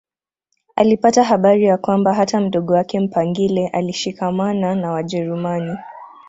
Alipata 0.75 1.23
habari 1.23 1.63
ya 1.63 1.77
kwamba 1.77 2.13
hata 2.13 2.39
mdogo 2.41 2.73
wake 2.73 2.99
Mpangile 2.99 3.67
alishikamana 3.67 4.75
na 4.75 4.91
Wajerumani 4.91 5.77